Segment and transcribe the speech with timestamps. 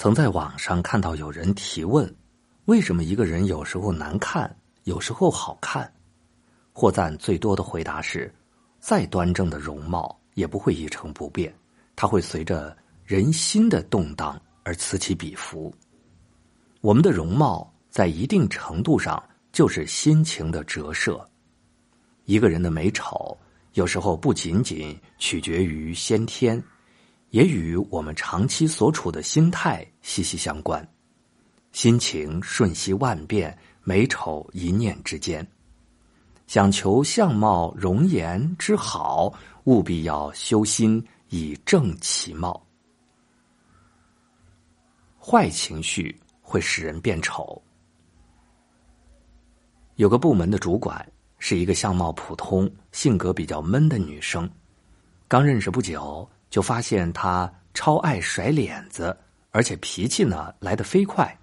[0.00, 2.10] 曾在网上看到有人提问：
[2.64, 4.50] 为什么一个人有时候难看，
[4.84, 5.92] 有时候好看？
[6.72, 8.34] 获赞最多的回答是：
[8.78, 11.54] 再端正的容貌也不会一成不变，
[11.96, 12.74] 它会随着
[13.04, 15.70] 人心的动荡而此起彼伏。
[16.80, 19.22] 我们的容貌在一定程度上
[19.52, 21.22] 就是心情的折射。
[22.24, 23.36] 一个人的美丑，
[23.74, 26.58] 有时候不仅仅取决于先天。
[27.30, 30.86] 也与我们长期所处的心态息息相关，
[31.72, 35.46] 心情瞬息万变，美丑一念之间。
[36.46, 39.32] 想求相貌容颜之好，
[39.64, 42.60] 务必要修心以正其貌。
[45.20, 47.62] 坏情绪会使人变丑。
[49.94, 51.06] 有个部门的主管
[51.38, 54.50] 是一个相貌普通、性格比较闷的女生，
[55.28, 56.28] 刚认识不久。
[56.50, 59.16] 就发现他超爱甩脸子，
[59.50, 61.34] 而且脾气呢来得飞快。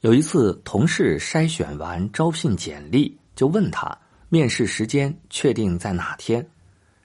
[0.00, 3.96] 有一次，同事筛选完招聘简历，就问他
[4.28, 6.46] 面试时间确定在哪天。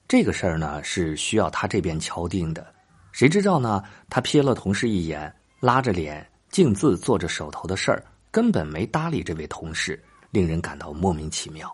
[0.07, 2.65] 这个事儿呢是需要他这边敲定的。
[3.11, 3.83] 谁知道呢？
[4.09, 11.73] 他瞥了同事一眼，拉着脸径自做着手头的事儿，根本没搭理这位同事，令人感到莫名其妙。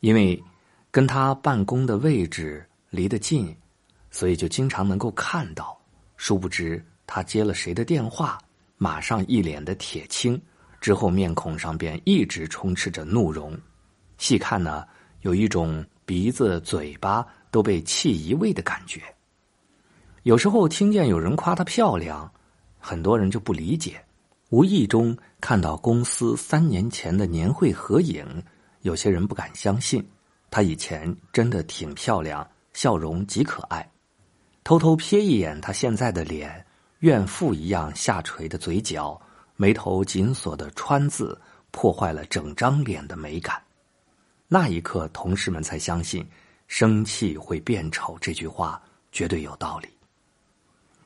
[0.00, 0.42] 因为
[0.90, 3.54] 跟他办公的位置离得近。
[4.10, 5.78] 所以就经常能够看到，
[6.16, 8.38] 殊不知他接了谁的电话，
[8.76, 10.40] 马上一脸的铁青，
[10.80, 13.58] 之后面孔上便一直充斥着怒容。
[14.16, 14.86] 细看呢，
[15.20, 19.02] 有一种鼻子、嘴巴都被气移位的感觉。
[20.24, 22.30] 有时候听见有人夸她漂亮，
[22.78, 24.02] 很多人就不理解。
[24.50, 28.26] 无意中看到公司三年前的年会合影，
[28.80, 30.02] 有些人不敢相信，
[30.50, 33.88] 她以前真的挺漂亮，笑容极可爱。
[34.68, 36.62] 偷偷瞥一眼他现在的脸，
[36.98, 39.18] 怨妇一样下垂的嘴角，
[39.56, 43.58] 眉头紧锁的川字，破坏了整张脸的美感。
[44.46, 46.22] 那一刻，同事们才相信
[46.68, 48.78] “生气会变丑”这句话
[49.10, 49.88] 绝对有道理。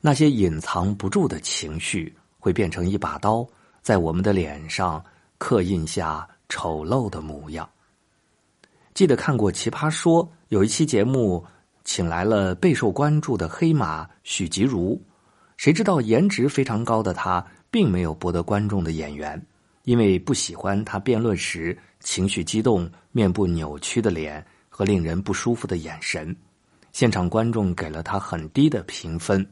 [0.01, 3.47] 那些隐藏不住的情绪，会变成一把刀，
[3.81, 5.01] 在我们的脸上
[5.39, 7.71] 刻印下丑陋的模样。
[8.93, 11.47] 记得看过《奇葩说》有一期节目。
[11.85, 15.01] 请来了备受关注的黑马许吉如，
[15.57, 19.41] 谁知道颜值非常高的他，并没有博得观众的眼缘，
[19.85, 26.35] 因为不喜欢他辩论时情绪激动、面部扭曲的脸和令人不舒服的眼神，
[26.93, 29.45] 现场观众给了他很低的评分，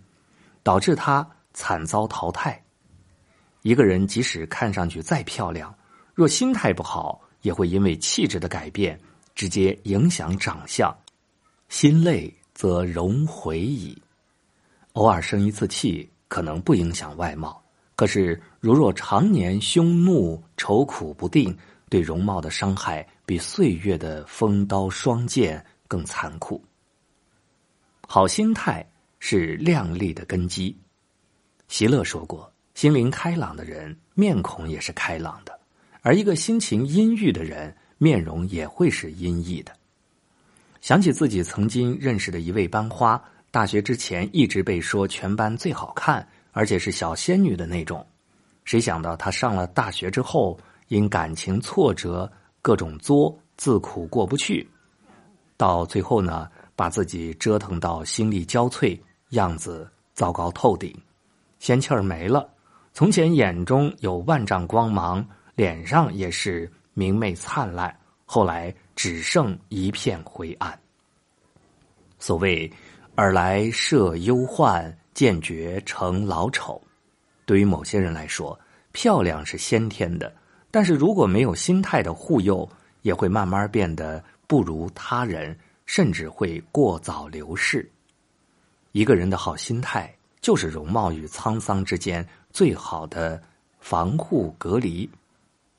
[0.63, 2.63] 导致他惨遭淘汰。
[3.63, 5.75] 一个人即使看上去再漂亮，
[6.15, 8.99] 若心态不好，也会因为气质的改变，
[9.35, 10.95] 直接影响长相。
[11.71, 13.97] 心累则容回矣。
[14.95, 17.63] 偶尔生一次气，可能不影响外貌；
[17.95, 21.57] 可是，如若常年凶怒、愁苦不定，
[21.89, 26.61] 对容貌的伤害比岁月的锋刀双剑更残酷。
[28.05, 28.85] 好心态
[29.21, 30.77] 是靓丽的根基。
[31.69, 35.53] 席勒说过：“心灵开朗的人，面孔也是开朗的；
[36.03, 39.73] 而一个心情阴郁的人，面容也会是阴翳的。”
[40.81, 48.05] 想起自己曾经认识的一位班花，大学之前一直被说全班最好看，而且是小仙女的那种。
[48.65, 50.59] 谁想到她上了大学之后，
[50.89, 52.31] 因感情挫折，
[52.63, 54.67] 各种作，自苦过不去，
[55.59, 58.99] 到最后呢，把自己折腾到心力交瘁，
[59.31, 60.97] 样子糟糕透顶，
[61.59, 62.49] 仙气儿没了。
[62.95, 65.25] 从前眼中有万丈光芒，
[65.55, 68.75] 脸上也是明媚灿烂，后来。
[69.03, 70.79] 只剩一片灰暗。
[72.19, 72.71] 所谓
[73.17, 76.79] “尔来设忧患，渐觉成老丑”，
[77.47, 78.61] 对于某些人来说，
[78.93, 80.31] 漂亮是先天的，
[80.71, 82.69] 但是如果没有心态的护佑，
[83.01, 87.91] 也会慢慢变得不如他人，甚至会过早流逝。
[88.93, 93.43] 一个人的好心态，就是容貌与沧桑之间最好的
[93.79, 95.09] 防护隔离，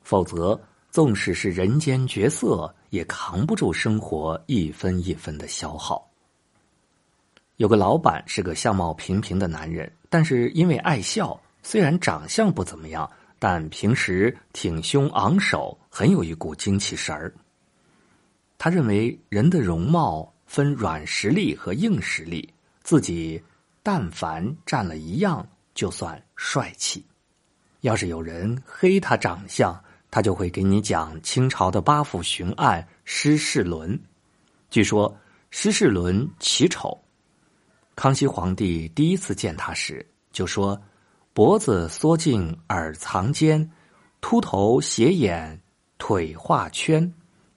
[0.02, 0.60] 否则。
[0.92, 6.06] 纵使是人间绝色，也扛不住生活一分一分的消耗。
[7.56, 17.32] 有个老板是个相貌平平的男人，但是因为爱笑，虽然长相不怎么样，但平时挺胸昂首，很有一股精气神儿。
[18.58, 22.52] 他认为人的容貌分软实力和硬实力，
[22.82, 23.42] 自己
[23.82, 27.02] 但凡占了一样，就算帅气。
[27.80, 33.98] 要是有人黑他长相，他就会给你讲清朝的八府巡案施世伦。
[34.70, 35.16] 据说
[35.50, 36.96] 施世伦奇丑，
[37.96, 40.78] 康熙皇帝第一次见他时就说
[41.32, 43.70] ：“脖子缩进耳藏间，
[44.20, 45.58] 秃头斜眼，
[45.96, 47.10] 腿画圈，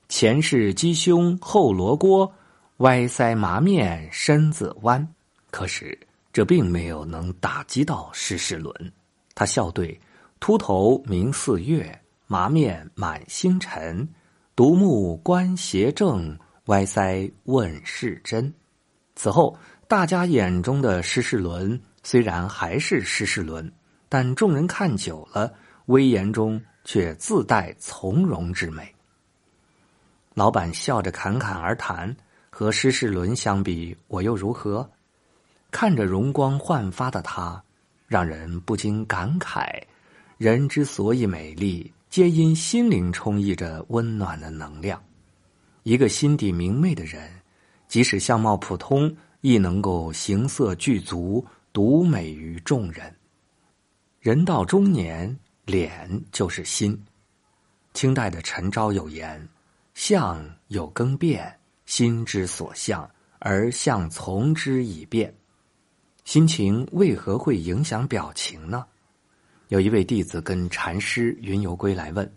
[0.07, 2.33] 前是鸡胸后罗锅，
[2.77, 5.05] 歪腮麻面身子弯。
[5.51, 5.97] 可是
[6.31, 8.73] 这并没有能打击到施世伦。
[9.33, 9.99] 他笑对
[10.39, 14.07] ：“秃头明四月，麻面满星辰，
[14.56, 18.54] 独目观邪正，歪腮问世真。”
[19.16, 19.57] 此后，
[19.88, 23.72] 大家眼中的施世伦虽然还是施世伦，
[24.10, 25.54] 但众人看久了，
[25.86, 28.94] 威严中却自带从容之美。
[30.33, 32.13] 老板笑着侃侃而谈
[32.50, 34.89] ：“和施世伦相比，我又如何？”
[35.72, 37.63] 看着容光焕发的他，
[38.07, 39.81] 让人不禁感慨：
[40.38, 45.01] 人之所以美丽，皆因心灵充溢着温暖的能量。
[45.83, 47.29] 一个心底明媚的人。
[47.87, 53.15] 即使相貌普通，亦能够形色俱足，独美于众人。
[54.19, 56.99] 人到中年，脸就是心。
[57.93, 59.47] 清代的陈昭有言
[59.93, 65.33] ：“相有更变，心之所向，而相从之以变。”
[66.25, 68.83] 心情为何会影响表情呢？
[69.69, 72.31] 有一位弟子跟禅师云游归来问：“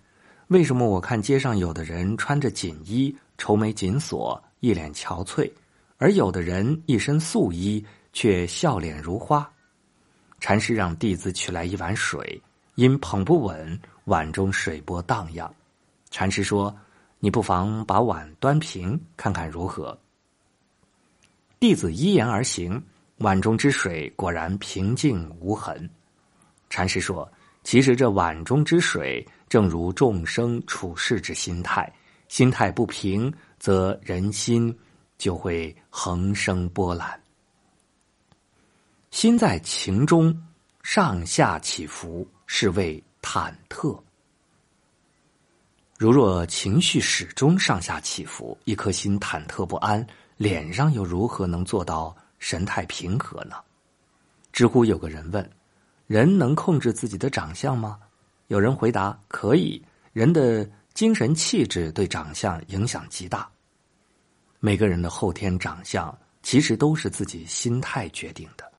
[0.48, 5.48] 为什么我看街上有的人穿着锦衣，愁眉紧锁？”一脸憔悴，
[5.98, 9.48] 而有的人一身素衣，却笑脸如花。
[10.40, 12.42] 禅师让弟子取来一碗水，
[12.74, 15.54] 因捧不稳，碗中水波荡漾。
[16.10, 16.76] 禅师说
[17.20, 19.96] ：“你不妨把碗端平，看看如何？”
[21.60, 22.82] 弟子依言而行，
[23.18, 25.88] 碗中之水果然平静无痕。
[26.70, 27.30] 禅师说
[27.64, 31.92] ：“其实这碗中之水，正如众生处事之心态，
[32.28, 34.72] 心态不平。”则人心
[35.18, 37.20] 就会横生波澜，
[39.10, 40.32] 心在情中
[40.84, 44.00] 上下起伏，是谓忐忑。
[45.98, 50.06] 如若情绪始终上下起伏，一颗心忐忑不安，
[50.36, 53.56] 脸上又如何能做到神态平和呢？
[54.52, 55.50] 知乎有个人问：
[56.08, 58.00] 人能控制自己的长相吗？
[58.48, 59.80] 有人回答：可以。
[60.12, 60.68] 人的。
[60.94, 63.48] 精神气质对长相影响极大。
[64.58, 66.12] 每个人的后天长相，
[66.42, 68.64] 其实都是自己心态决定的。